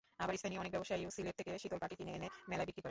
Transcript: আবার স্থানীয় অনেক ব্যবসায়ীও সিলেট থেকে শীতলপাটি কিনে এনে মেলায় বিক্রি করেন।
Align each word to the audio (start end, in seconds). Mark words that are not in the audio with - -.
আবার 0.23 0.35
স্থানীয় 0.39 0.59
অনেক 0.61 0.73
ব্যবসায়ীও 0.75 1.15
সিলেট 1.17 1.35
থেকে 1.39 1.51
শীতলপাটি 1.63 1.95
কিনে 1.99 2.11
এনে 2.17 2.27
মেলায় 2.49 2.67
বিক্রি 2.69 2.73
করেন। 2.73 2.79